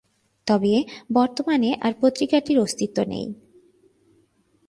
[0.47, 0.73] তবে
[1.13, 3.27] বর্তমানে আর পত্রিকাটির অস্তিত্ব নেই।